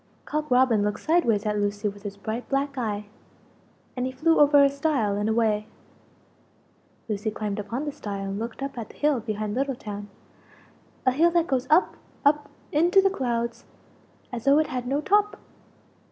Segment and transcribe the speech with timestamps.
[0.25, 3.05] Cock Robin looked sideways at Lucie with his bright black eye,
[3.95, 5.67] and he flew over a stile and away.
[7.07, 10.09] Lucie climbed upon the stile and looked up at the hill behind Little town
[11.05, 13.65] a hill that goes up up into the clouds
[14.31, 15.37] as though it had no top!